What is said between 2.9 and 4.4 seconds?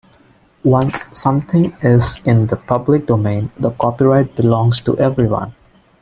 domain, the copyright